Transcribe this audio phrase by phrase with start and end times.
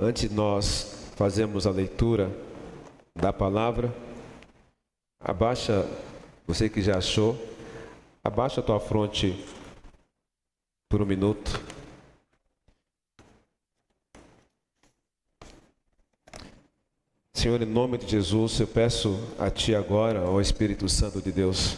[0.00, 2.28] Antes de nós fazermos a leitura
[3.14, 3.94] da palavra,
[5.20, 5.88] abaixa,
[6.44, 7.38] você que já achou,
[8.22, 9.32] abaixa a tua fronte
[10.88, 11.62] por um minuto.
[17.32, 21.76] Senhor, em nome de Jesus, eu peço a Ti agora, ao Espírito Santo de Deus,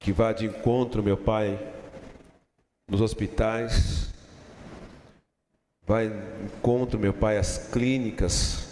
[0.00, 1.56] que vá de encontro, meu Pai,
[2.88, 4.09] nos hospitais,
[5.90, 8.64] vai de encontro, meu Pai, às clínicas,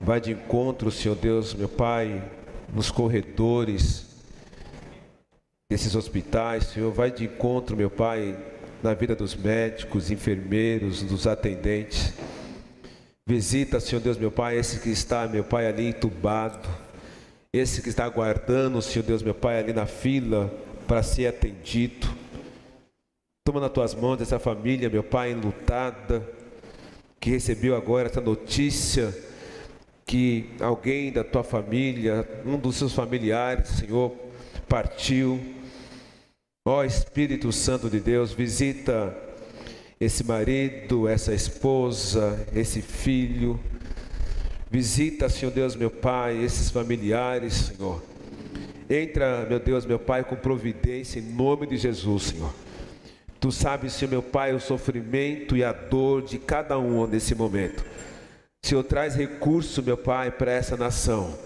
[0.00, 2.24] vai de encontro, Senhor Deus, meu Pai,
[2.72, 4.06] nos corredores
[5.70, 8.34] desses hospitais, Senhor, vai de encontro, meu Pai,
[8.82, 12.14] na vida dos médicos, enfermeiros, dos atendentes.
[13.28, 16.66] Visita, Senhor Deus, meu Pai, esse que está, meu Pai, ali entubado,
[17.52, 20.50] esse que está aguardando, Senhor Deus, meu Pai, ali na fila
[20.86, 22.08] para ser atendido.
[23.48, 26.22] Toma nas tuas mãos essa família, meu Pai, enlutada,
[27.18, 29.16] que recebeu agora essa notícia
[30.04, 34.14] que alguém da tua família, um dos seus familiares, Senhor,
[34.68, 35.40] partiu.
[36.62, 39.16] Ó Espírito Santo de Deus, visita
[39.98, 43.58] esse marido, essa esposa, esse filho.
[44.70, 48.02] Visita, Senhor Deus, meu Pai, esses familiares, Senhor.
[48.90, 52.67] Entra, meu Deus, meu Pai, com providência em nome de Jesus, Senhor.
[53.40, 57.84] Tu sabes, Senhor, meu Pai, o sofrimento e a dor de cada um nesse momento.
[58.62, 61.38] Senhor, traz recurso, meu Pai, para essa nação.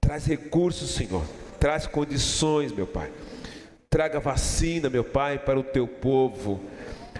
[0.00, 1.24] Traz recursos, Senhor.
[1.60, 3.12] Traz condições, meu Pai.
[3.88, 6.60] Traga vacina, meu Pai, para o teu povo.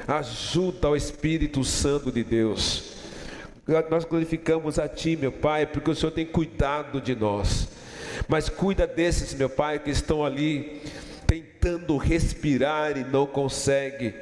[0.09, 2.95] Ajuda ao Espírito Santo de Deus.
[3.89, 7.69] Nós glorificamos a Ti, meu Pai, porque o Senhor tem cuidado de nós.
[8.27, 10.83] Mas cuida desses, meu Pai, que estão ali
[11.31, 14.13] tentando respirar e não consegue.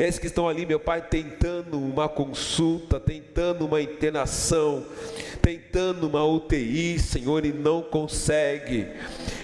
[0.00, 4.84] Esses que estão ali, meu Pai, tentando uma consulta, tentando uma internação,
[5.40, 8.88] tentando uma UTI, Senhor, e não consegue.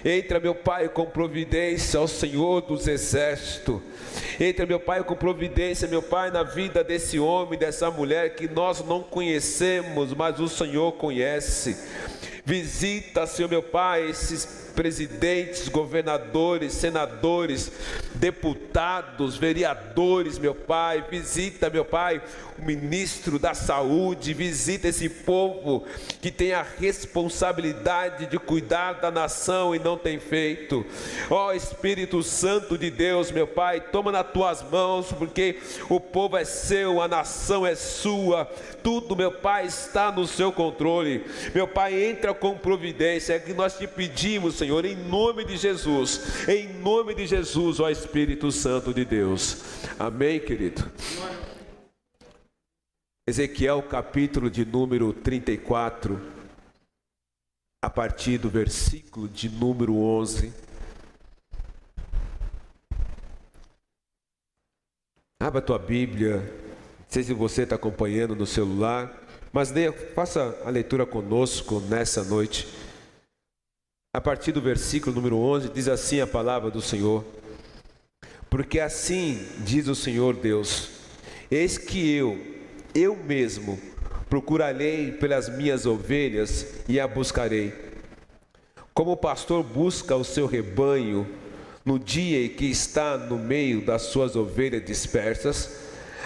[0.04, 3.80] Entra, meu Pai, com providência ao Senhor dos Exércitos.
[4.40, 8.84] Entra, meu Pai, com providência, meu Pai, na vida desse homem, dessa mulher que nós
[8.84, 11.76] não conhecemos, mas o Senhor conhece.
[12.44, 17.70] Visita, Senhor, meu Pai, esses presidentes, governadores, senadores,
[18.14, 22.22] deputados, vereadores, meu Pai, visita, meu Pai,
[22.58, 25.84] o ministro da Saúde, visita esse povo
[26.20, 30.84] que tem a responsabilidade de cuidar da nação e não tem feito.
[31.30, 36.36] Ó oh, Espírito Santo de Deus, meu Pai, toma nas tuas mãos, porque o povo
[36.36, 38.44] é seu, a nação é sua,
[38.82, 41.24] tudo, meu Pai, está no seu controle.
[41.54, 46.48] Meu Pai, entra com providência, é que nós te pedimos, Senhor, em nome de Jesus,
[46.48, 49.60] em nome de Jesus, ó Espírito Santo de Deus.
[49.98, 50.88] Amém, querido?
[53.26, 56.16] Ezequiel, capítulo de número 34,
[57.84, 60.52] a partir do versículo de número 11.
[65.40, 69.12] Abra a tua Bíblia, não sei se você está acompanhando no celular,
[69.52, 72.81] mas leia, faça a leitura conosco nessa noite
[74.14, 77.24] a partir do versículo número 11, diz assim a palavra do Senhor:
[78.50, 80.90] Porque assim diz o Senhor Deus:
[81.50, 82.38] Eis que eu,
[82.94, 83.80] eu mesmo,
[84.28, 87.72] procurarei pelas minhas ovelhas e a buscarei.
[88.92, 91.26] Como o pastor busca o seu rebanho
[91.82, 95.78] no dia em que está no meio das suas ovelhas dispersas,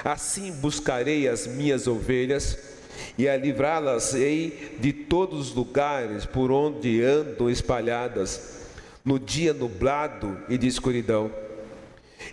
[0.05, 2.76] assim buscarei as minhas ovelhas
[3.19, 8.57] e a livrá-las-ei de todos os lugares por onde andam espalhadas,
[9.05, 11.31] no dia nublado e de escuridão.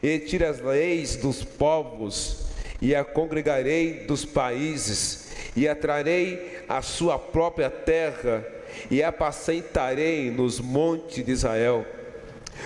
[0.02, 2.48] E tirá-las-eis dos povos,
[2.82, 8.46] e a congregarei dos países, e atrarei a sua própria terra,
[8.90, 11.86] e apacentarei nos montes de Israel,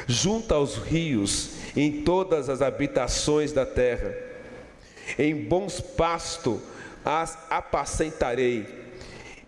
[0.07, 4.15] junto aos rios, em todas as habitações da terra.
[5.19, 6.59] Em bons pastos
[7.03, 8.65] as apacentarei,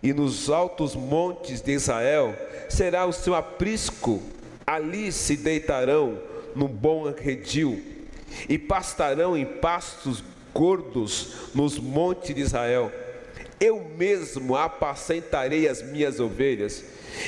[0.02, 2.34] e nos altos montes de Israel
[2.68, 4.22] será o seu aprisco,
[4.66, 6.18] ali se deitarão
[6.54, 7.82] no bom redil,
[8.48, 10.22] e pastarão em pastos
[10.54, 12.90] gordos nos montes de Israel.
[13.60, 16.84] Eu mesmo apacentarei as minhas ovelhas,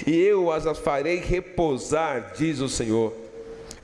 [0.06, 3.12] e eu as farei repousar, diz o Senhor.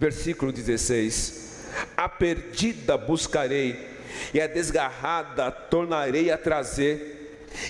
[0.01, 1.65] Versículo 16:
[1.97, 3.98] A perdida buscarei
[4.33, 7.19] e a desgarrada tornarei a trazer,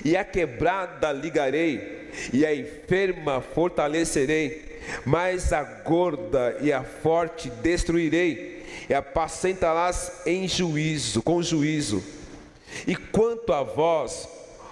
[0.04, 8.64] e a quebrada ligarei, e a enferma fortalecerei, mas a gorda e a forte destruirei,
[8.88, 12.02] e apacentá-las em juízo, com juízo.
[12.86, 14.28] E quanto a vós,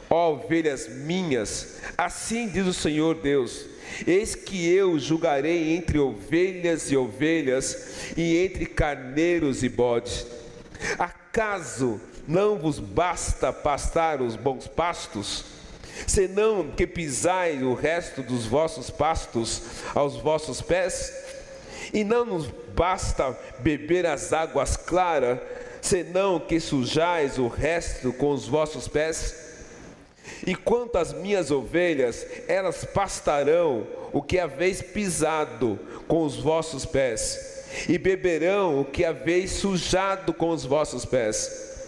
[0.09, 3.67] ó ovelhas minhas, assim diz o Senhor Deus:
[4.07, 10.27] Eis que eu julgarei entre ovelhas e ovelhas, e entre carneiros e bodes.
[10.99, 15.44] Acaso não vos basta pastar os bons pastos?
[16.06, 19.62] Senão que pisai o resto dos vossos pastos
[19.94, 21.12] aos vossos pés?
[21.93, 25.38] E não nos basta beber as águas claras,
[25.81, 29.46] senão que sujais o resto com os vossos pés?
[30.46, 37.56] E quanto às minhas ovelhas, elas pastarão o que haveis pisado com os vossos pés,
[37.88, 41.84] e beberão o que haveis sujado com os vossos pés.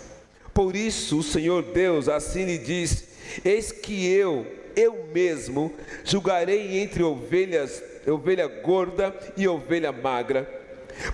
[0.53, 3.05] Por isso o Senhor Deus assim lhe diz:
[3.45, 5.73] Eis que eu, eu mesmo,
[6.05, 10.49] julgarei entre ovelhas, ovelha gorda e ovelha magra.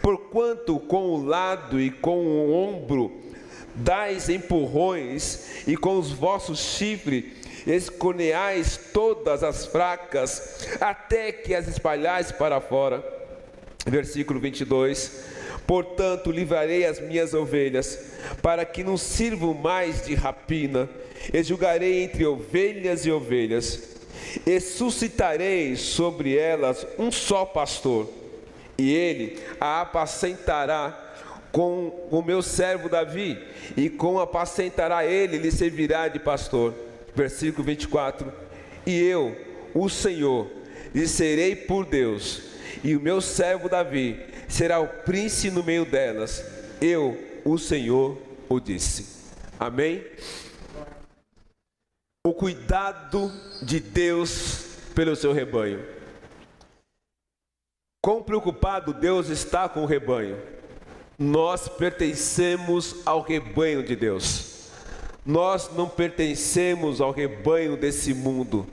[0.00, 3.24] Porquanto com o lado e com o ombro
[3.74, 7.24] dais empurrões, e com os vossos chifres
[7.66, 13.02] escorneais todas as fracas, até que as espalhais para fora.
[13.86, 15.34] Versículo 22.
[15.66, 17.98] Portanto, livrarei as minhas ovelhas,
[18.42, 20.88] para que não sirvam mais de rapina,
[21.32, 23.94] e julgarei entre ovelhas e ovelhas,
[24.46, 28.10] e suscitarei sobre elas um só pastor,
[28.76, 31.00] e ele a apacentará
[31.50, 33.38] com o meu servo Davi,
[33.76, 36.74] e com apacentará ele, lhe servirá de pastor.
[37.14, 38.30] Versículo 24:
[38.84, 39.34] E eu,
[39.72, 40.50] o Senhor,
[40.94, 46.44] lhe serei por Deus, e o meu servo Davi será o príncipe no meio delas.
[46.80, 48.18] Eu, o Senhor,
[48.48, 49.06] o disse.
[49.58, 50.04] Amém?
[52.26, 53.30] O cuidado
[53.62, 55.84] de Deus pelo seu rebanho.
[58.02, 60.54] Quão preocupado Deus está com o rebanho
[61.18, 64.70] nós pertencemos ao rebanho de Deus.
[65.24, 68.66] Nós não pertencemos ao rebanho desse mundo.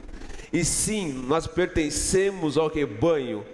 [0.52, 3.46] E sim, nós pertencemos ao rebanho.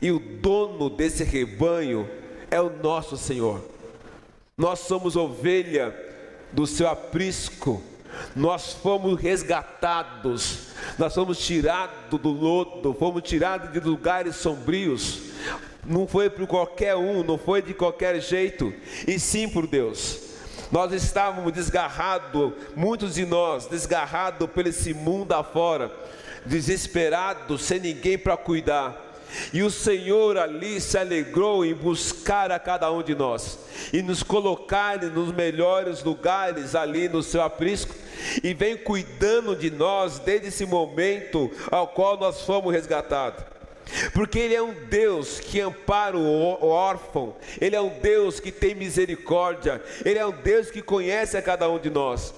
[0.00, 2.08] E o dono desse rebanho
[2.50, 3.64] é o nosso Senhor.
[4.56, 5.94] Nós somos ovelha
[6.52, 7.82] do seu aprisco.
[8.34, 10.68] Nós fomos resgatados.
[10.98, 15.28] Nós fomos tirados do lodo, fomos tirados de lugares sombrios
[15.88, 18.72] não foi por qualquer um, não foi de qualquer jeito,
[19.06, 20.20] e sim por Deus.
[20.70, 25.90] Nós estávamos desgarrados, muitos de nós, desgarrados pelo esse mundo afora,
[26.44, 29.07] desesperados, sem ninguém para cuidar.
[29.52, 33.58] E o Senhor ali se alegrou em buscar a cada um de nós
[33.92, 37.94] e nos colocar nos melhores lugares ali no seu aprisco
[38.42, 43.44] e vem cuidando de nós desde esse momento ao qual nós fomos resgatados.
[44.12, 48.74] Porque Ele é um Deus que ampara o órfão, Ele é um Deus que tem
[48.74, 52.34] misericórdia, Ele é um Deus que conhece a cada um de nós.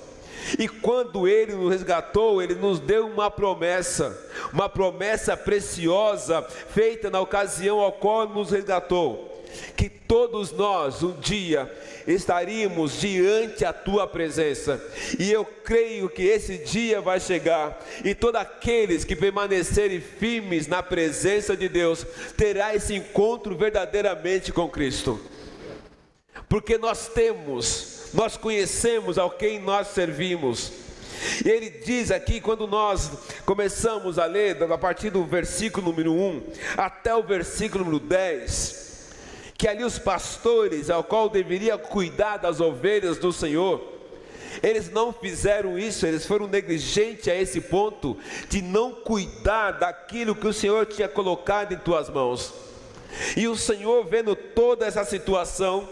[0.58, 4.18] E quando Ele nos resgatou, Ele nos deu uma promessa,
[4.52, 9.30] uma promessa preciosa, feita na ocasião ao qual nos resgatou
[9.76, 11.70] que todos nós um dia
[12.06, 14.82] estaríamos diante a tua presença.
[15.18, 20.82] E eu creio que esse dia vai chegar e todos aqueles que permanecerem firmes na
[20.82, 22.06] presença de Deus
[22.36, 25.20] terá esse encontro verdadeiramente com Cristo.
[26.48, 30.72] Porque nós temos, nós conhecemos ao quem nós servimos.
[31.44, 33.10] E ele diz aqui, quando nós
[33.44, 36.42] começamos a ler, a partir do versículo número 1
[36.76, 38.80] até o versículo número 10,
[39.56, 44.00] que ali os pastores, ao qual deveria cuidar das ovelhas do Senhor,
[44.62, 48.16] eles não fizeram isso, eles foram negligentes a esse ponto
[48.48, 52.52] de não cuidar daquilo que o Senhor tinha colocado em tuas mãos.
[53.36, 55.88] E o Senhor, vendo toda essa situação,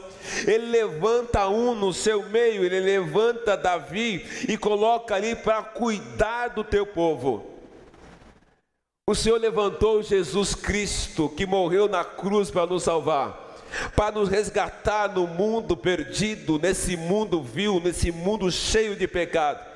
[0.47, 6.64] ele levanta um no seu meio, ele levanta Davi e coloca ali para cuidar do
[6.64, 7.47] teu povo.
[9.08, 13.49] O Senhor levantou Jesus Cristo, que morreu na cruz para nos salvar
[13.94, 19.67] para nos resgatar no mundo perdido, nesse mundo vil, nesse mundo cheio de pecado.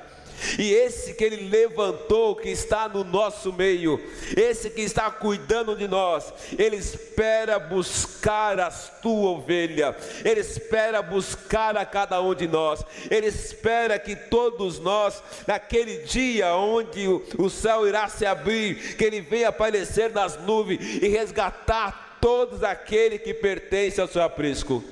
[0.57, 3.99] E esse que ele levantou, que está no nosso meio,
[4.35, 11.77] esse que está cuidando de nós, ele espera buscar a tua ovelha, ele espera buscar
[11.77, 17.07] a cada um de nós, ele espera que todos nós, naquele dia onde
[17.37, 23.19] o céu irá se abrir, que ele venha aparecer nas nuvens e resgatar todos aquele
[23.19, 24.83] que pertence ao seu aprisco.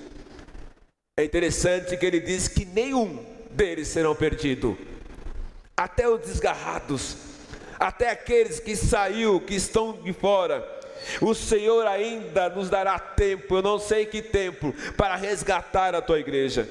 [1.17, 4.75] É interessante que ele diz que nenhum deles serão perdidos,
[5.84, 7.18] até os desgarrados,
[7.80, 10.64] até aqueles que saiu, que estão de fora.
[11.20, 16.20] O Senhor ainda nos dará tempo, eu não sei que tempo, para resgatar a tua
[16.20, 16.70] igreja.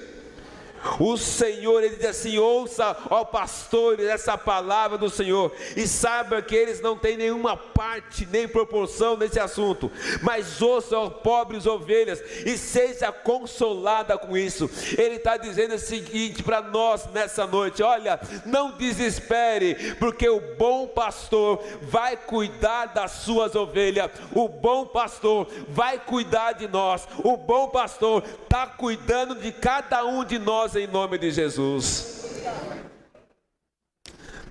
[0.98, 6.54] O Senhor, ele diz assim: ouça, ó pastores, essa palavra do Senhor, e saiba que
[6.54, 9.90] eles não têm nenhuma parte nem proporção nesse assunto,
[10.22, 14.70] mas ouça, ó pobres ovelhas, e seja consolada com isso.
[14.96, 20.86] Ele está dizendo o seguinte para nós nessa noite: olha, não desespere, porque o bom
[20.86, 27.68] pastor vai cuidar das suas ovelhas, o bom pastor vai cuidar de nós, o bom
[27.68, 32.24] pastor está cuidando de cada um de nós nós em nome de Jesus.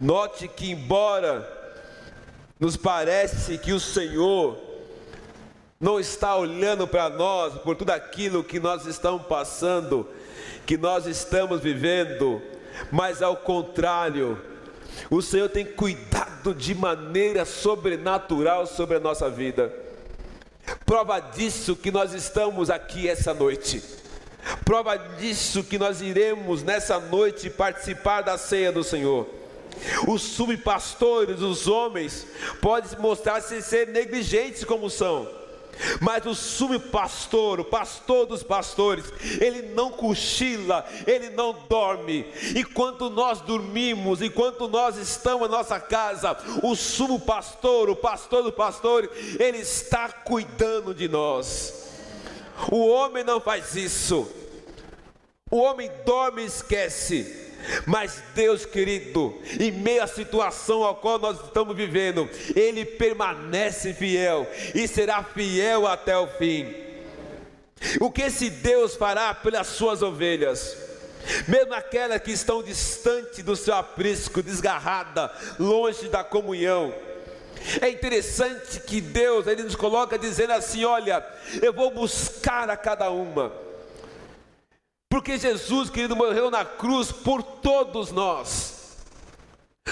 [0.02, 1.48] Note que, embora
[2.60, 4.58] nos parece que o Senhor
[5.80, 10.10] não está olhando para nós por tudo aquilo que nós estamos passando,
[10.66, 12.42] que nós estamos vivendo,
[12.92, 14.38] mas ao contrário,
[15.10, 19.74] o Senhor tem cuidado de maneira sobrenatural sobre a nossa vida.
[20.86, 23.99] Prova disso que nós estamos aqui essa noite.
[24.66, 29.28] Prova disso que nós iremos nessa noite participar da ceia do Senhor.
[30.08, 32.26] Os subpastores, os homens,
[32.62, 35.40] podem mostrar-se ser negligentes como são.
[36.02, 39.06] Mas o subpastor, o pastor dos pastores,
[39.40, 42.26] ele não cochila, ele não dorme.
[42.56, 49.10] Enquanto nós dormimos, enquanto nós estamos na nossa casa, o subpastor, o pastor dos pastores,
[49.40, 51.89] ele está cuidando de nós.
[52.72, 54.30] O homem não faz isso.
[55.50, 57.48] O homem dorme e esquece.
[57.86, 64.48] Mas Deus querido, em meio à situação a qual nós estamos vivendo, Ele permanece fiel
[64.74, 66.74] e será fiel até o fim.
[68.00, 70.78] O que esse Deus fará pelas suas ovelhas?
[71.48, 76.94] Mesmo aquelas que estão distante do seu aprisco, desgarrada, longe da comunhão.
[77.82, 81.26] É interessante que Deus ele nos coloca dizendo assim: olha,
[81.62, 83.52] eu vou buscar a cada uma.
[85.10, 88.98] Porque Jesus, querido, morreu na cruz por todos nós.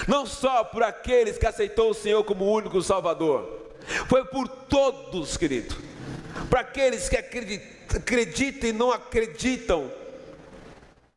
[0.06, 3.74] Não só por aqueles que aceitou o Senhor como único Salvador.
[4.08, 5.74] Foi por todos, querido.
[6.48, 9.90] Para aqueles que acreditam e não acreditam.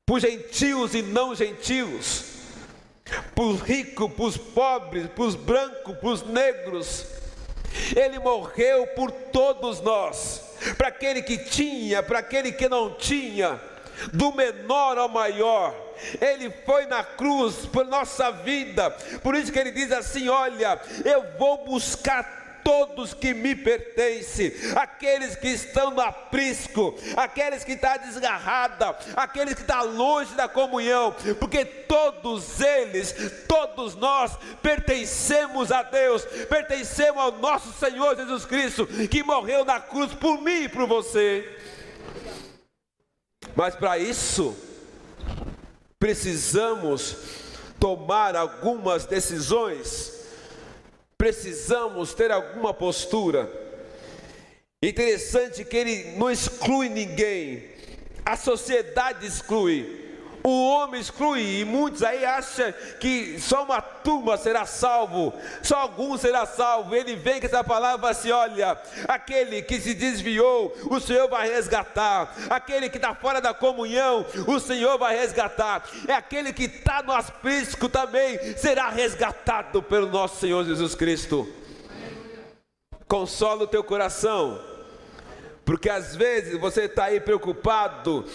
[0.06, 2.31] Por gentios e não gentios
[3.36, 7.06] para os ricos, para os pobres, para os brancos, para os negros.
[7.96, 10.42] Ele morreu por todos nós,
[10.78, 13.60] para aquele que tinha, para aquele que não tinha,
[14.12, 15.74] do menor ao maior.
[16.20, 18.90] Ele foi na cruz por nossa vida,
[19.22, 22.41] por isso que ele diz assim: Olha, eu vou buscar
[22.72, 29.62] todos que me pertencem, aqueles que estão no aprisco, aqueles que estão desgarrada, aqueles que
[29.62, 33.14] estão longe da comunhão, porque todos eles,
[33.46, 40.14] todos nós pertencemos a Deus, pertencemos ao nosso Senhor Jesus Cristo, que morreu na cruz
[40.14, 41.46] por mim e por você.
[43.54, 44.56] Mas para isso,
[46.00, 47.18] precisamos
[47.78, 50.21] tomar algumas decisões
[51.22, 53.48] precisamos ter alguma postura.
[54.82, 57.70] Interessante que ele não exclui ninguém,
[58.26, 60.01] a sociedade exclui,
[60.44, 66.22] o homem exclui, e muitos aí acham que só uma turma será salvo, só alguns
[66.22, 66.96] será salvo.
[66.96, 72.34] Ele vem com essa palavra assim: olha, aquele que se desviou, o Senhor vai resgatar,
[72.50, 77.12] aquele que está fora da comunhão, o Senhor vai resgatar, é aquele que está no
[77.14, 81.48] aprisco também será resgatado pelo nosso Senhor Jesus Cristo.
[83.08, 84.60] Consola o teu coração,
[85.66, 88.26] porque às vezes você está aí preocupado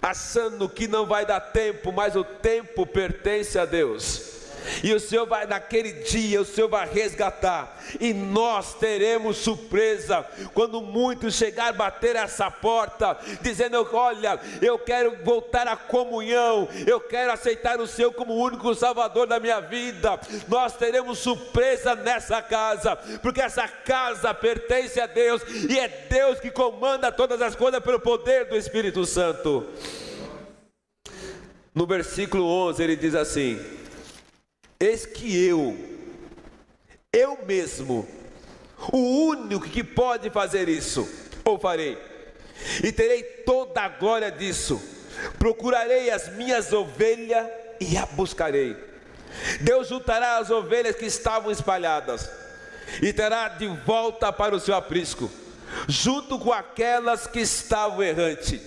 [0.00, 4.37] achando que não vai dar tempo, mas o tempo pertence a Deus.
[4.82, 7.78] E o Senhor vai, naquele dia, o Senhor vai resgatar.
[8.00, 15.66] E nós teremos surpresa quando muitos chegar bater essa porta, dizendo: Olha, eu quero voltar
[15.66, 20.18] à comunhão, eu quero aceitar o Senhor como o único Salvador da minha vida.
[20.48, 26.50] Nós teremos surpresa nessa casa, porque essa casa pertence a Deus e é Deus que
[26.50, 29.66] comanda todas as coisas pelo poder do Espírito Santo.
[31.74, 33.60] No versículo 11 ele diz assim:
[34.80, 35.76] Eis que eu,
[37.12, 38.08] eu mesmo,
[38.92, 41.08] o único que pode fazer isso,
[41.44, 41.98] ou farei,
[42.84, 44.80] e terei toda a glória disso.
[45.36, 47.44] Procurarei as minhas ovelhas
[47.80, 48.76] e a buscarei.
[49.60, 52.30] Deus juntará as ovelhas que estavam espalhadas
[53.02, 55.28] e terá de volta para o seu aprisco,
[55.88, 58.60] junto com aquelas que estavam errantes.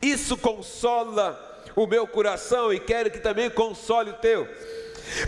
[0.00, 1.38] Isso consola
[1.76, 4.48] o meu coração e quero que também console o teu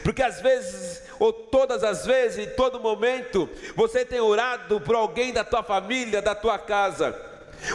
[0.03, 5.33] porque às vezes, ou todas as vezes, em todo momento, você tem orado por alguém
[5.33, 7.27] da tua família, da tua casa.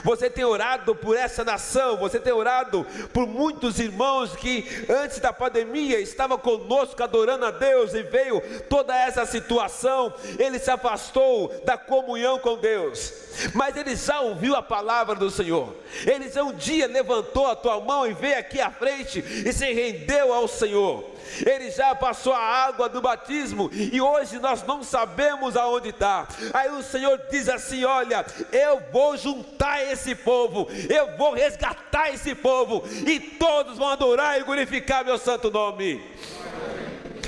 [0.04, 5.34] Você tem orado por essa nação, você tem orado por muitos irmãos que antes da
[5.34, 11.78] pandemia estavam conosco adorando a Deus e veio toda essa situação, ele se afastou da
[11.78, 13.14] comunhão com Deus.
[13.54, 15.76] Mas ele já ouviu a palavra do Senhor.
[16.06, 19.74] Ele já um dia levantou a tua mão e veio aqui à frente e se
[19.74, 21.12] rendeu ao Senhor
[21.46, 26.28] ele já passou a água do batismo e hoje nós não sabemos aonde está.
[26.54, 32.36] Aí o Senhor diz assim: Olha, eu vou juntar esse povo, eu vou resgatar esse
[32.36, 36.02] povo e todos vão adorar e glorificar meu santo nome.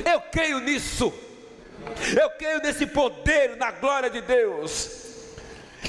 [0.05, 1.13] Eu creio nisso.
[2.19, 5.02] Eu creio nesse poder, na glória de Deus.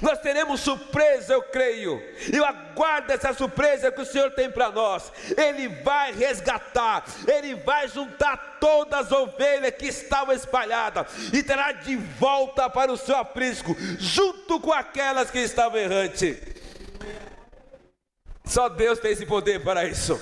[0.02, 2.02] Nós teremos surpresa, eu creio.
[2.32, 5.12] Eu aguardo essa surpresa que o Senhor tem para nós.
[5.36, 11.96] Ele vai resgatar, ele vai juntar todas as ovelhas que estavam espalhadas e terá de
[11.96, 16.38] volta para o seu aprisco, junto com aquelas que estavam errantes.
[18.44, 20.20] Só Deus tem esse poder para isso.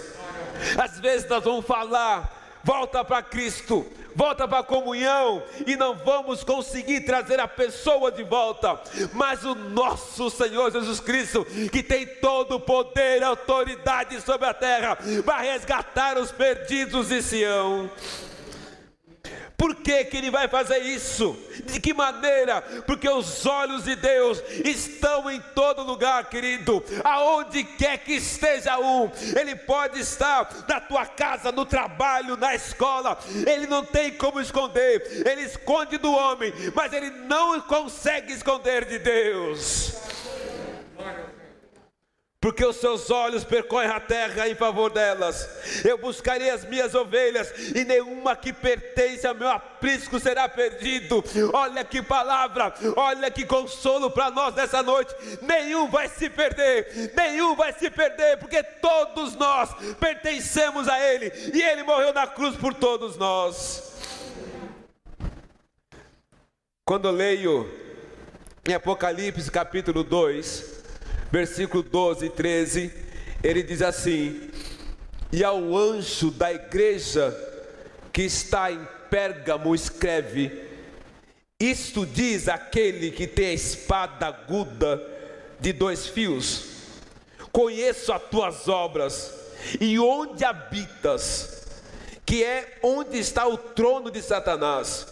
[0.79, 6.45] Às vezes nós vamos falar, volta para Cristo, volta para a comunhão e não vamos
[6.45, 8.81] conseguir trazer a pessoa de volta,
[9.13, 14.55] mas o nosso Senhor Jesus Cristo, que tem todo o poder e autoridade sobre a
[14.55, 17.91] terra, vai resgatar os perdidos de Sião.
[19.63, 21.39] Por que, que ele vai fazer isso?
[21.67, 22.61] De que maneira?
[22.85, 26.83] Porque os olhos de Deus estão em todo lugar, querido.
[27.05, 33.17] Aonde quer que esteja um, ele pode estar na tua casa, no trabalho, na escola.
[33.47, 35.23] Ele não tem como esconder.
[35.25, 40.12] Ele esconde do homem, mas ele não consegue esconder de Deus
[42.43, 45.49] porque os seus olhos percorrem a terra em favor delas.
[45.85, 51.23] Eu buscarei as minhas ovelhas, e nenhuma que pertence ao meu aprisco será perdido.
[51.53, 55.15] Olha que palavra, olha que consolo para nós nessa noite.
[55.41, 59.71] Nenhum vai se perder, nenhum vai se perder, porque todos nós
[60.01, 63.93] pertencemos a Ele, e Ele morreu na cruz por todos nós.
[66.85, 67.73] Quando eu leio
[68.69, 70.82] em Apocalipse capítulo 2,
[71.33, 72.93] versículo 12 e 13,
[73.43, 74.51] ele diz assim:
[75.33, 77.35] E ao anjo da igreja
[78.13, 80.53] que está em Pérgamo, escreve:
[81.59, 85.03] Isto diz aquele que tem a espada aguda
[85.59, 86.67] de dois fios:
[87.51, 89.33] Conheço as tuas obras
[89.81, 91.67] e onde habitas,
[92.27, 95.07] que é onde está o trono de Satanás,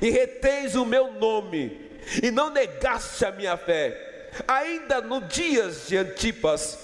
[0.00, 1.88] e retens o meu nome,
[2.20, 4.11] e não negaste a minha fé
[4.46, 6.78] ainda no dias de Antipas,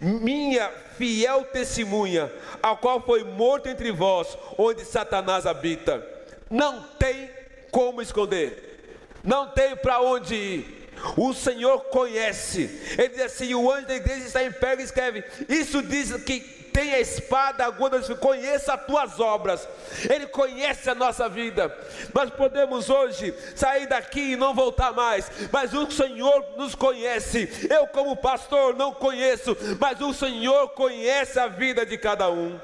[0.00, 2.30] minha fiel testemunha,
[2.62, 6.06] a qual foi morto entre vós, onde Satanás habita.
[6.50, 7.30] Não tem
[7.70, 8.90] como esconder,
[9.22, 10.80] não tem para onde ir.
[11.16, 12.78] O Senhor conhece.
[12.98, 15.24] Ele diz assim: o anjo da igreja está em pé e escreve.
[15.48, 19.68] Isso diz que tem a espada aguda, conheça as tuas obras,
[20.08, 21.76] Ele conhece a nossa vida.
[22.14, 27.48] Nós podemos hoje sair daqui e não voltar mais, mas o Senhor nos conhece.
[27.68, 32.58] Eu, como pastor, não conheço, mas o Senhor conhece a vida de cada um.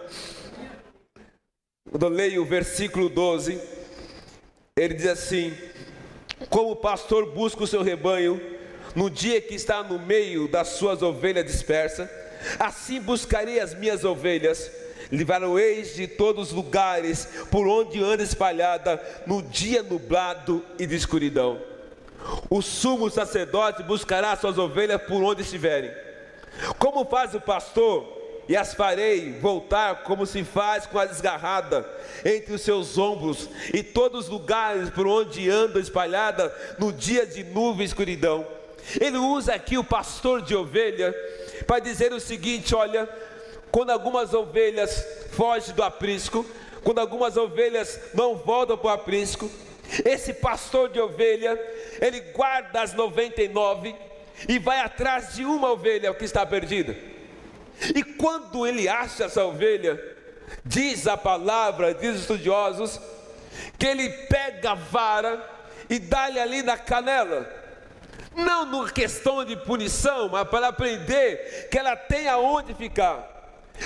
[1.90, 3.60] Quando eu leio o versículo 12,
[4.76, 5.56] ele diz assim:
[6.50, 8.40] Como o pastor busca o seu rebanho,
[8.94, 12.08] no dia que está no meio das suas ovelhas dispersas,
[12.58, 14.70] Assim buscarei as minhas ovelhas,
[15.10, 21.60] livrar-o-eis de todos os lugares por onde anda espalhada no dia nublado e de escuridão.
[22.50, 25.90] O sumo sacerdote buscará suas ovelhas por onde estiverem.
[26.78, 28.16] Como faz o pastor,
[28.48, 31.88] e as farei voltar como se faz com a desgarrada
[32.24, 37.42] entre os seus ombros, e todos os lugares por onde anda espalhada no dia de
[37.44, 38.46] nuvem e escuridão.
[39.00, 41.14] Ele usa aqui o pastor de ovelha
[41.66, 43.08] para dizer o seguinte: olha,
[43.70, 46.44] quando algumas ovelhas fogem do aprisco,
[46.82, 49.50] quando algumas ovelhas não voltam para o aprisco,
[50.04, 51.58] esse pastor de ovelha,
[52.00, 53.94] ele guarda as 99
[54.48, 56.96] e vai atrás de uma ovelha que está perdida.
[57.94, 60.00] E quando ele acha essa ovelha,
[60.64, 63.00] diz a palavra, diz os estudiosos,
[63.78, 65.50] que ele pega a vara
[65.88, 67.65] e dá-lhe ali na canela
[68.36, 73.34] não numa questão de punição, mas para aprender que ela tem aonde ficar.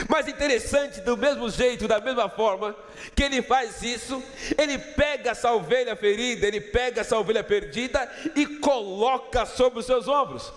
[0.08, 2.76] Mas interessante, do mesmo jeito, da mesma forma
[3.14, 4.22] que ele faz isso,
[4.56, 10.06] ele pega essa ovelha ferida, ele pega essa ovelha perdida e coloca sobre os seus
[10.06, 10.52] ombros.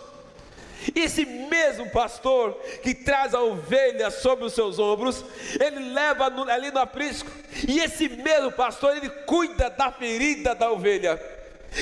[0.94, 2.54] Esse mesmo pastor
[2.84, 5.24] que traz a ovelha sobre os seus ombros,
[5.60, 7.32] ele leva ali no aprisco,
[7.68, 11.20] e esse mesmo pastor ele cuida da ferida da ovelha.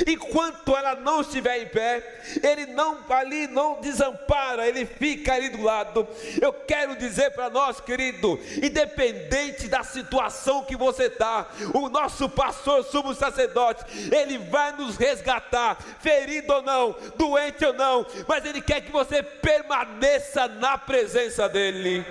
[0.07, 5.61] Enquanto ela não estiver em pé, ele não ali não desampara, ele fica ali do
[5.61, 6.07] lado.
[6.41, 12.83] Eu quero dizer para nós, querido, independente da situação que você está, o nosso pastor,
[12.85, 18.81] sumo sacerdote, ele vai nos resgatar, ferido ou não, doente ou não, mas ele quer
[18.81, 22.05] que você permaneça na presença dele.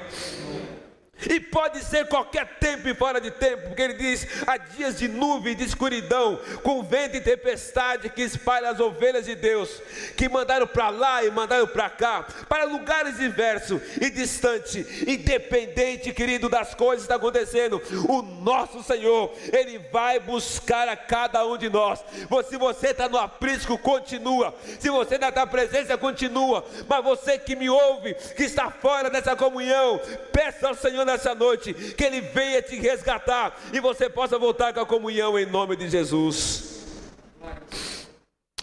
[1.29, 5.09] E pode ser qualquer tempo e fora de tempo, porque ele diz: há dias de
[5.09, 9.83] nuvem, de escuridão, com vento e tempestade que espalha as ovelhas de Deus,
[10.17, 16.49] que mandaram para lá e mandaram para cá, para lugares diversos e distantes, independente, querido,
[16.49, 17.83] das coisas que estão acontecendo.
[18.09, 22.03] O nosso Senhor, Ele vai buscar a cada um de nós.
[22.49, 24.55] Se você está no aprisco, continua.
[24.79, 26.65] Se você está na presença, continua.
[26.89, 30.01] Mas você que me ouve, que está fora dessa comunhão,
[30.33, 34.81] peça ao Senhor nessa noite, que Ele venha te resgatar e você possa voltar com
[34.81, 36.71] a comunhão em nome de Jesus.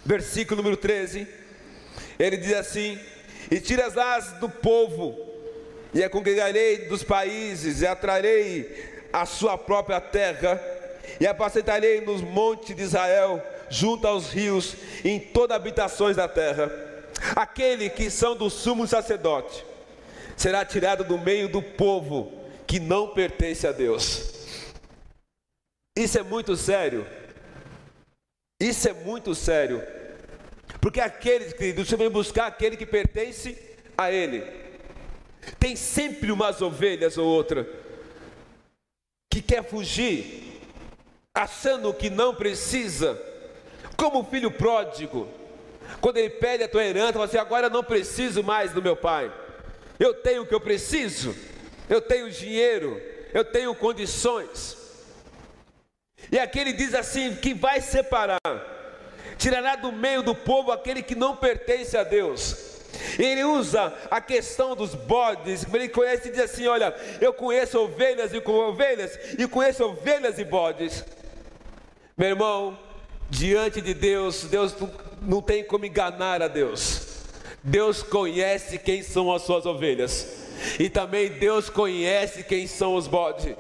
[0.08, 1.28] Versículo número 13,
[2.18, 2.98] ele diz assim:
[3.52, 5.20] E tira as asas do povo,
[5.94, 10.62] e a congregarei dos países, e atrarei a sua própria terra,
[11.20, 16.72] e apacentarei nos montes de Israel, junto aos rios, em todas as habitações da terra.
[17.36, 19.66] Aquele que são do sumo sacerdote
[20.38, 22.37] será tirado do meio do povo
[22.68, 24.34] que não pertence a Deus.
[25.98, 27.08] Isso é muito sério.
[28.60, 29.82] Isso é muito sério.
[30.82, 33.58] Porque aqueles, queridos, você vem buscar aquele que pertence
[33.98, 34.44] a Ele.
[35.58, 37.68] Tem sempre umas ovelhas ou outra
[39.30, 40.62] que quer fugir,
[41.34, 43.22] achando que não precisa,
[43.96, 45.28] como o filho pródigo,
[46.02, 49.32] quando ele pede a tua herança, você assim, agora não preciso mais do meu pai,
[50.00, 51.36] eu tenho o que eu preciso
[51.90, 53.02] eu tenho dinheiro,
[53.34, 54.78] eu tenho condições.
[56.32, 58.40] E aqui ele diz assim: que vai separar,
[59.38, 62.78] tirará do meio do povo aquele que não pertence a Deus.
[63.20, 68.34] Ele usa a questão dos bodes, ele conhece e diz assim: Olha, eu conheço ovelhas
[68.34, 71.06] e com ovelhas, e conheço ovelhas e bodes.
[72.18, 72.78] Meu irmão,
[73.30, 74.76] diante de Deus, Deus
[75.22, 77.02] não tem como enganar a Deus.
[77.64, 80.47] Deus conhece quem são as suas ovelhas.
[80.80, 83.56] E também Deus conhece quem são os bodes.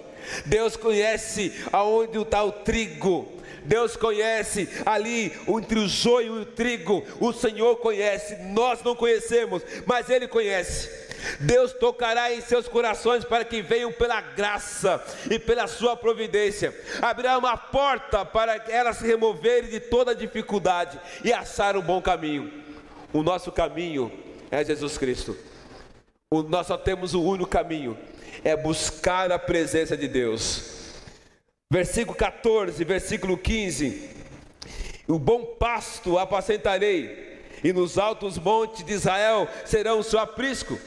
[0.45, 3.38] Deus conhece aonde está o trigo.
[3.63, 7.03] Deus conhece ali entre o joio e o trigo.
[7.19, 8.36] O Senhor conhece.
[8.43, 11.07] Nós não conhecemos, mas Ele conhece.
[11.39, 16.73] Deus tocará em seus corações para que venham pela graça e pela sua providência.
[17.01, 22.51] Abrirá uma porta para elas se removerem de toda dificuldade e achar um bom caminho.
[23.12, 24.12] O nosso caminho
[24.49, 25.36] é Jesus Cristo.
[26.30, 27.98] Nós só temos o um único caminho,
[28.44, 30.92] é buscar a presença de Deus.
[31.72, 34.10] Versículo 14, versículo 15:
[35.08, 40.78] O bom pasto apacentarei, e nos altos montes de Israel serão o seu aprisco.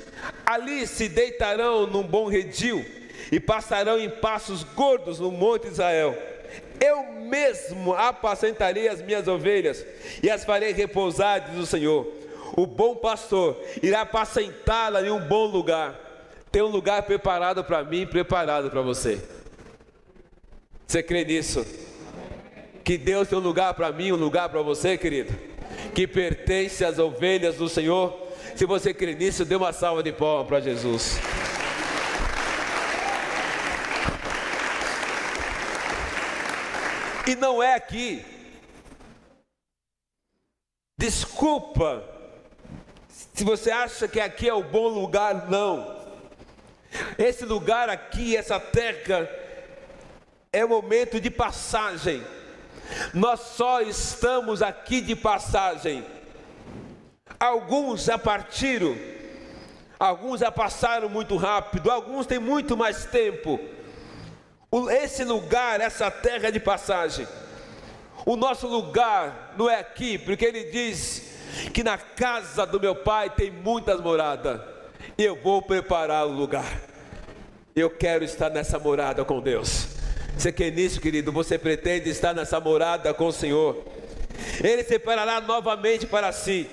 [0.45, 2.85] Ali se deitarão num bom redil,
[3.33, 6.15] e passarão em passos gordos no monte de Israel.
[6.79, 9.87] Eu mesmo apacentarei as minhas ovelhas,
[10.23, 12.20] e as farei repousar, diz o Senhor
[12.57, 15.99] o bom pastor irá apacentá-la em um bom lugar.
[16.51, 19.23] Tem um lugar preparado para mim, preparado para você.
[20.87, 21.65] Você crê nisso?
[22.83, 25.33] Que Deus tem um lugar para mim, um lugar para você, querido,
[25.95, 28.29] que pertence às ovelhas do Senhor.
[28.57, 31.19] Se você crê nisso, dê uma salva de palmas para Jesus.
[37.29, 38.25] E não é aqui.
[40.99, 42.20] Desculpa
[43.33, 45.99] se você acha que aqui é o bom lugar, não.
[47.19, 49.29] Esse lugar aqui, essa terra,
[50.53, 52.23] é momento de passagem.
[53.15, 56.05] Nós só estamos aqui de passagem.
[57.39, 58.97] Alguns já partiram,
[59.99, 63.61] alguns já passaram muito rápido, alguns têm muito mais tempo.
[64.91, 67.27] Esse lugar, essa terra é de passagem.
[68.27, 71.30] O nosso lugar não é aqui, porque ele diz
[71.73, 74.61] que na casa do meu pai tem muitas moradas.
[75.17, 76.81] Eu vou preparar o lugar.
[77.75, 79.89] Eu quero estar nessa morada com Deus.
[80.37, 81.31] Você quer nisso, querido?
[81.33, 83.85] Você pretende estar nessa morada com o Senhor?
[84.63, 86.69] Ele separará novamente para si.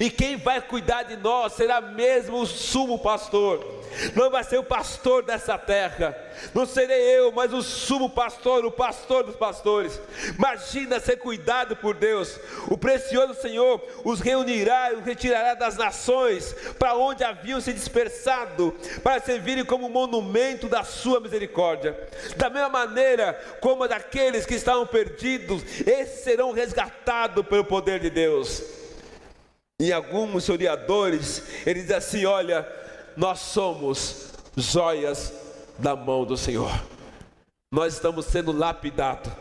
[0.00, 3.81] E quem vai cuidar de nós será mesmo o sumo pastor.
[4.14, 6.16] Não vai ser o pastor dessa terra,
[6.54, 10.00] não serei eu, mas o sumo pastor, o pastor dos pastores.
[10.36, 16.54] Imagina ser cuidado por Deus, o precioso Senhor os reunirá e os retirará das nações
[16.78, 21.96] para onde haviam se dispersado, para servirem como monumento da sua misericórdia.
[22.36, 28.62] Da mesma maneira como daqueles que estavam perdidos, esses serão resgatados pelo poder de Deus.
[29.80, 32.66] Em alguns historiadores, ele diz assim: olha,
[33.16, 35.32] nós somos joias
[35.78, 36.70] da mão do Senhor.
[37.72, 39.32] Nós estamos sendo lapidados,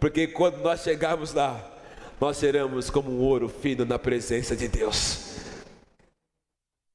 [0.00, 1.72] porque quando nós chegarmos lá,
[2.20, 5.34] nós seremos como um ouro fino na presença de Deus.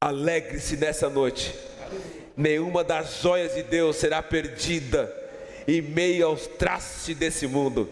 [0.02, 1.54] Alegre-se nessa noite,
[2.36, 5.14] nenhuma das joias de Deus será perdida
[5.68, 7.90] em meio aos traços desse mundo.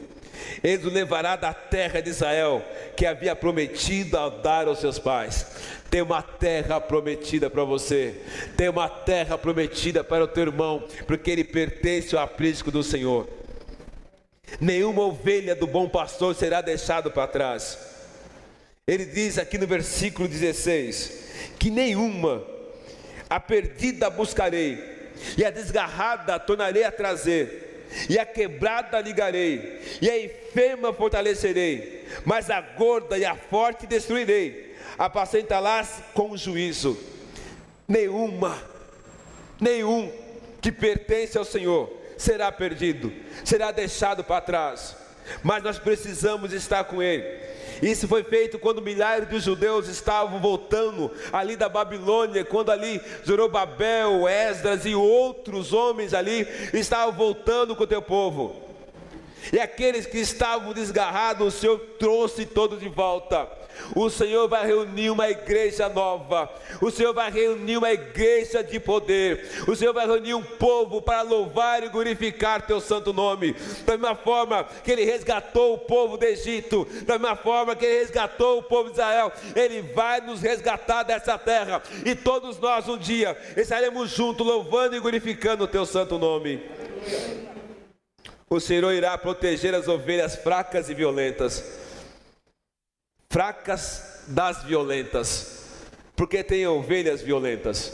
[0.64, 2.64] Ele o levará da terra de Israel,
[2.96, 5.46] que havia prometido a dar aos seus pais.
[5.90, 8.16] Tem uma terra prometida para você,
[8.58, 13.28] tem uma terra prometida para o teu irmão, porque ele pertence ao aprisco do Senhor.
[14.60, 17.78] Nenhuma ovelha do bom pastor será deixado para trás.
[18.86, 21.28] Ele diz aqui no versículo 16:
[21.60, 22.44] que nenhuma,
[23.30, 27.67] a perdida buscarei, e a desgarrada tornarei a trazer
[28.10, 34.76] e a quebrada ligarei, e a enferma fortalecerei, mas a gorda e a forte destruirei,
[34.98, 36.98] apacentá-las com juízo.
[37.88, 38.58] Nenhuma,
[39.60, 40.12] nenhum
[40.62, 43.12] que pertence ao Senhor será perdido,
[43.44, 44.96] será deixado para trás,
[45.44, 47.24] mas nós precisamos estar com Ele.
[47.82, 54.28] Isso foi feito quando milhares de judeus estavam voltando ali da Babilônia, quando ali Zorobabel,
[54.28, 58.68] Esdras e outros homens ali estavam voltando com o teu povo.
[59.52, 63.48] E aqueles que estavam desgarrados, o Senhor trouxe todos de volta.
[63.96, 66.50] O Senhor vai reunir uma igreja nova.
[66.82, 69.64] O Senhor vai reunir uma igreja de poder.
[69.68, 73.56] O Senhor vai reunir um povo para louvar e glorificar teu santo nome.
[73.86, 78.00] Da mesma forma que ele resgatou o povo do Egito, da mesma forma que ele
[78.00, 81.82] resgatou o povo de Israel, ele vai nos resgatar dessa terra.
[82.06, 86.62] E todos nós um dia estaremos juntos louvando e glorificando o teu santo nome.
[88.50, 91.87] O Senhor irá proteger as ovelhas fracas e violentas
[93.38, 95.62] fracas das violentas,
[96.16, 97.94] porque tem ovelhas violentas,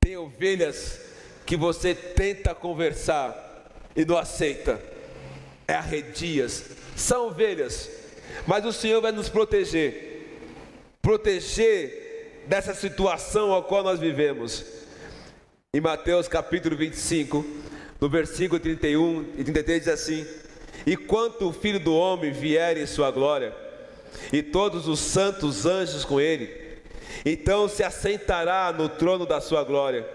[0.00, 1.00] tem ovelhas
[1.44, 3.34] que você tenta conversar
[3.96, 4.80] e não aceita,
[5.66, 7.90] é arredias, são ovelhas,
[8.46, 10.38] mas o Senhor vai nos proteger,
[11.02, 14.64] proteger dessa situação a qual nós vivemos.
[15.74, 17.44] Em Mateus capítulo 25,
[18.00, 20.24] no versículo 31 e 33 diz assim:
[20.86, 23.66] E quanto o filho do homem vier em sua glória,
[24.32, 26.68] e todos os santos anjos com ele.
[27.24, 30.08] Então se assentará no trono da sua glória,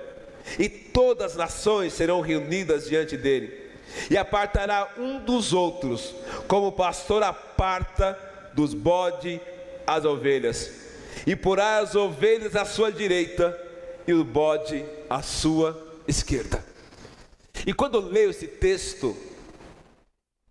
[0.57, 3.71] e todas as nações serão reunidas diante dele,
[4.09, 6.15] e apartará um dos outros,
[6.47, 8.17] como o pastor aparta
[8.53, 9.39] dos bodes
[9.85, 10.71] as ovelhas,
[11.25, 13.59] e porá as ovelhas à sua direita
[14.07, 16.63] e o bode à sua esquerda.
[17.65, 19.15] E quando eu leio esse texto,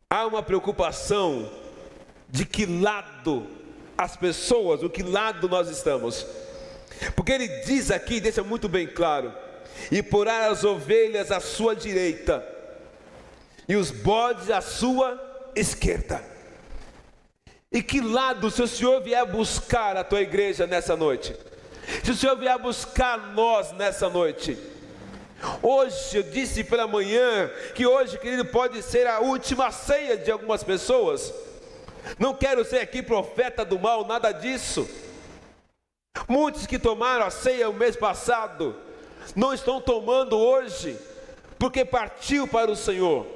[0.08, 1.50] há uma preocupação
[2.32, 3.46] de que lado
[3.96, 6.26] as pessoas, do que lado nós estamos.
[7.14, 9.32] Porque ele diz aqui, deixa muito bem claro:
[9.90, 12.44] e porá as ovelhas à sua direita,
[13.68, 15.20] e os bodes à sua
[15.54, 16.24] esquerda.
[17.70, 21.36] E que lado, se o Senhor vier buscar a tua igreja nessa noite,
[22.02, 24.58] se o Senhor vier buscar nós nessa noite,
[25.60, 30.62] Hoje eu disse pela manhã que hoje, querido, pode ser a última ceia de algumas
[30.62, 31.34] pessoas.
[32.18, 34.88] Não quero ser aqui profeta do mal, nada disso.
[36.28, 38.76] Muitos que tomaram a ceia o mês passado
[39.34, 40.98] não estão tomando hoje,
[41.58, 43.26] porque partiu para o Senhor.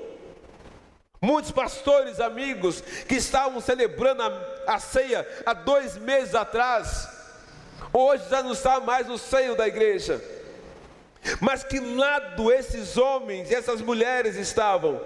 [1.20, 7.08] Muitos pastores, amigos, que estavam celebrando a, a ceia há dois meses atrás,
[7.92, 10.22] hoje já não está mais no seio da igreja.
[11.40, 15.00] Mas que lado esses homens e essas mulheres estavam?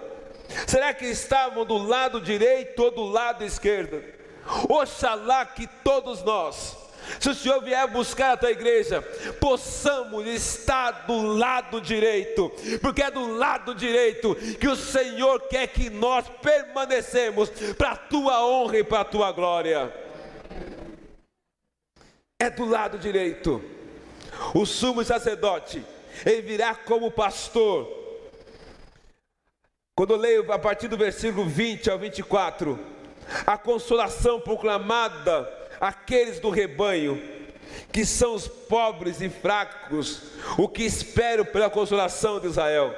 [0.66, 4.02] Será que estavam do lado direito ou do lado esquerdo?
[4.68, 6.76] Oxalá que todos nós,
[7.18, 9.02] se o Senhor vier buscar a tua igreja,
[9.40, 15.88] possamos estar do lado direito, porque é do lado direito que o Senhor quer que
[15.88, 19.92] nós permanecemos para a tua honra e para a tua glória.
[22.38, 23.62] É do lado direito.
[24.54, 25.84] O sumo sacerdote,
[26.24, 27.99] ele virá como pastor
[30.00, 32.78] quando eu leio a partir do versículo 20 ao 24,
[33.46, 35.46] a consolação proclamada
[35.78, 37.22] àqueles do rebanho,
[37.92, 40.22] que são os pobres e fracos,
[40.56, 42.94] o que esperam pela consolação de Israel.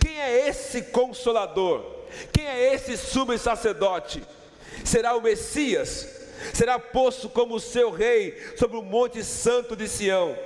[0.00, 1.84] Quem é esse consolador?
[2.32, 4.22] Quem é esse sumo sacerdote?
[4.84, 6.28] Será o Messias?
[6.54, 10.38] Será posto como seu rei sobre o monte santo de Sião,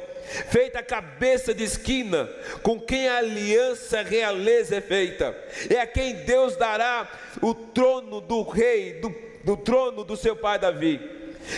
[0.50, 2.28] feita a cabeça de esquina,
[2.62, 5.36] com quem a aliança realeza é feita.
[5.70, 7.10] É a quem Deus dará
[7.40, 11.14] o trono do rei, do, do trono do seu pai Davi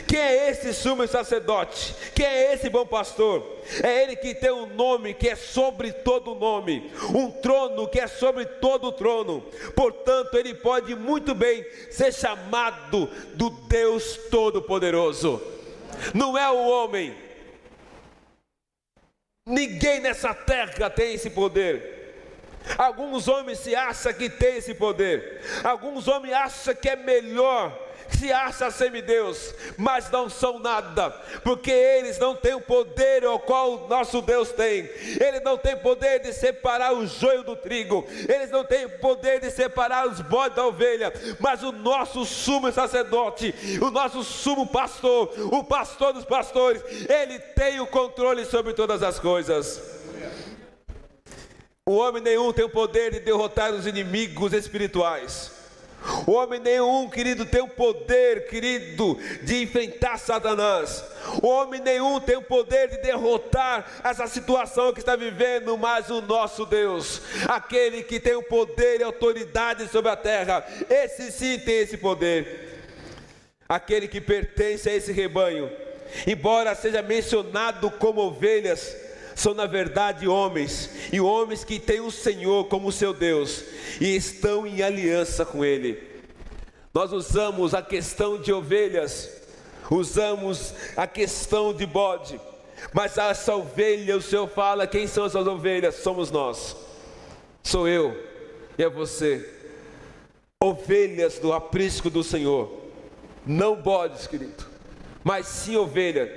[0.06, 1.94] quem é esse sumo sacerdote?
[2.14, 3.56] Quem é esse bom pastor?
[3.82, 8.06] É ele que tem um nome que é sobre todo nome, um trono que é
[8.06, 9.44] sobre todo trono.
[9.74, 15.40] Portanto, ele pode muito bem ser chamado do Deus Todo-Poderoso.
[16.12, 17.14] Não é o homem.
[19.46, 21.94] Ninguém nessa terra tem esse poder.
[22.76, 25.40] Alguns homens se acham que tem esse poder.
[25.62, 31.10] Alguns homens acham que é melhor se acha semideus, mas não são nada,
[31.42, 34.88] porque eles não têm o poder ao qual o nosso Deus tem.
[35.20, 39.50] Ele não tem poder de separar o joio do trigo, eles não têm poder de
[39.50, 45.64] separar os bodes da ovelha, mas o nosso sumo sacerdote, o nosso sumo pastor, o
[45.64, 49.80] pastor dos pastores, ele tem o controle sobre todas as coisas.
[51.88, 55.55] O homem nenhum tem o poder de derrotar os inimigos espirituais.
[56.26, 61.04] Homem nenhum, querido, tem o poder, querido, de enfrentar Satanás.
[61.42, 66.64] Homem nenhum tem o poder de derrotar essa situação que está vivendo, mas o nosso
[66.64, 71.96] Deus, aquele que tem o poder e autoridade sobre a terra, esse sim tem esse
[71.96, 72.74] poder.
[73.68, 75.70] Aquele que pertence a esse rebanho,
[76.26, 79.05] embora seja mencionado como ovelhas,
[79.36, 83.62] são na verdade homens, e homens que têm o Senhor como seu Deus
[84.00, 86.02] e estão em aliança com Ele.
[86.92, 89.30] Nós usamos a questão de ovelhas,
[89.90, 92.40] usamos a questão de bode,
[92.94, 95.96] mas essa ovelha, o Senhor fala: quem são essas ovelhas?
[95.96, 96.74] Somos nós,
[97.62, 98.16] sou eu
[98.78, 99.46] e é você,
[100.58, 102.72] ovelhas do aprisco do Senhor,
[103.44, 104.64] não bodes, querido,
[105.22, 106.32] mas sim ovelha,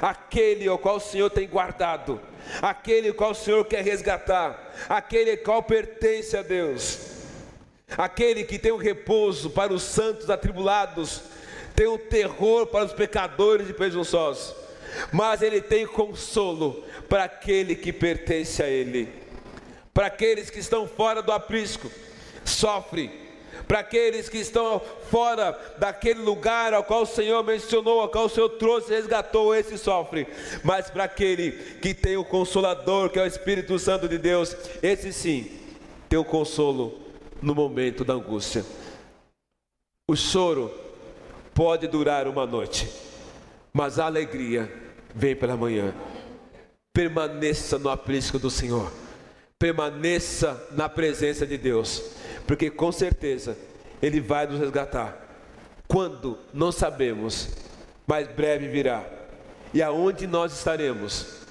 [0.00, 2.20] aquele ao qual o Senhor tem guardado
[2.62, 6.98] aquele qual o Senhor quer resgatar, aquele qual pertence a Deus,
[7.96, 11.22] aquele que tem o repouso para os santos atribulados,
[11.74, 14.54] tem o terror para os pecadores e presunçosos,
[15.12, 19.08] mas ele tem consolo para aquele que pertence a Ele,
[19.92, 21.90] para aqueles que estão fora do aprisco,
[22.44, 23.25] sofre
[23.66, 28.28] para aqueles que estão fora daquele lugar ao qual o Senhor mencionou, ao qual o
[28.28, 30.26] Senhor trouxe resgatou, esse sofre.
[30.62, 35.12] Mas para aquele que tem o consolador, que é o Espírito Santo de Deus, esse
[35.12, 35.50] sim
[36.08, 37.00] tem o consolo
[37.42, 38.64] no momento da angústia.
[40.08, 40.72] O choro
[41.54, 42.88] pode durar uma noite,
[43.72, 44.70] mas a alegria
[45.14, 45.94] vem pela manhã.
[46.92, 48.92] Permaneça no aprisco do Senhor,
[49.58, 52.16] permaneça na presença de Deus
[52.46, 53.56] porque com certeza
[54.00, 55.24] Ele vai nos resgatar.
[55.88, 57.48] Quando não sabemos,
[58.06, 59.04] mas breve virá.
[59.72, 61.44] E aonde nós estaremos?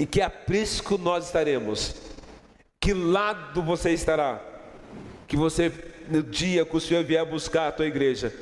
[0.00, 1.94] Em que aprisco nós estaremos?
[2.80, 4.42] Que lado você estará?
[5.28, 5.72] Que você,
[6.08, 8.34] no dia que o Senhor vier buscar a tua igreja,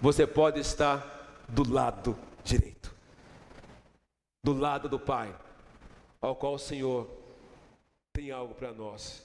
[0.00, 2.94] você pode estar do lado direito,
[4.42, 5.34] do lado do Pai,
[6.20, 7.08] ao qual o Senhor
[8.12, 9.23] tem algo para nós.